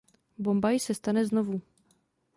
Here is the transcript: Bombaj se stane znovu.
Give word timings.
Bombaj 0.47 0.79
se 0.79 0.93
stane 0.93 1.25
znovu. 1.25 1.61